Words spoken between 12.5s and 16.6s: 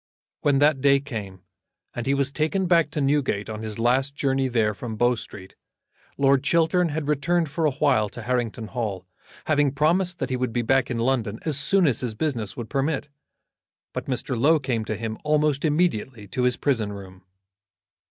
would permit; but Mr. Low came to him almost immediately to his